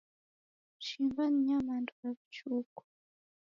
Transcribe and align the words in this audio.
Shimba 0.85 1.23
ni 1.29 1.39
nyamandu 1.47 1.91
ra 2.01 2.09
vichuku. 2.17 2.81